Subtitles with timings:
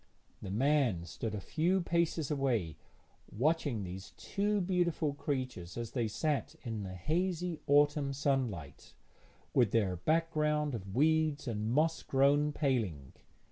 [0.41, 2.75] The man stood a few paces away,
[3.31, 8.95] watching these two beautiful creatures as they sat in the hazy autumn sunlight,
[9.53, 13.13] with their background of weeds and moss grown paling.